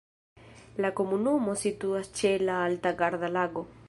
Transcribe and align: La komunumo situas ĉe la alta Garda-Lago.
La 0.85 0.89
komunumo 0.99 1.53
situas 1.65 2.09
ĉe 2.21 2.31
la 2.47 2.57
alta 2.71 2.95
Garda-Lago. 3.03 3.65